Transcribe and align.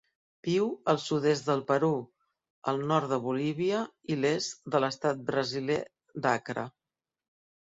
Viu 0.45 0.69
al 0.93 0.97
sud-est 1.01 1.43
del 1.49 1.59
Perú, 1.71 1.89
el 2.71 2.81
nord 2.93 3.11
de 3.17 3.19
Bolívia 3.27 3.83
i 4.15 4.19
l'est 4.23 4.73
de 4.77 4.83
l'estat 4.87 5.23
brasiler 5.29 5.79
d'Acre. 6.27 6.67